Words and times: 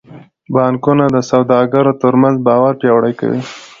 بانکونه 0.53 1.05
د 1.15 1.17
سوداګرو 1.31 1.91
ترمنځ 2.01 2.35
باور 2.47 2.73
پیاوړی 2.81 3.13
کوي. 3.19 3.39